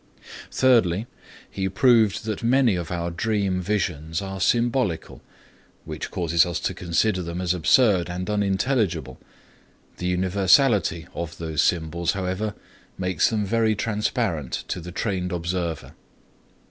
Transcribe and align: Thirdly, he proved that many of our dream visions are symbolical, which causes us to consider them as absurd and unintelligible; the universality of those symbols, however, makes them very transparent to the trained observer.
Thirdly, 0.49 1.05
he 1.47 1.69
proved 1.69 2.25
that 2.25 2.41
many 2.41 2.73
of 2.75 2.89
our 2.89 3.11
dream 3.11 3.61
visions 3.61 4.19
are 4.19 4.39
symbolical, 4.41 5.21
which 5.85 6.09
causes 6.09 6.43
us 6.43 6.59
to 6.61 6.73
consider 6.73 7.21
them 7.21 7.39
as 7.39 7.53
absurd 7.53 8.09
and 8.09 8.27
unintelligible; 8.27 9.19
the 9.97 10.07
universality 10.07 11.05
of 11.13 11.37
those 11.37 11.61
symbols, 11.61 12.13
however, 12.13 12.55
makes 12.97 13.29
them 13.29 13.45
very 13.45 13.75
transparent 13.75 14.63
to 14.69 14.81
the 14.81 14.91
trained 14.91 15.31
observer. 15.31 15.93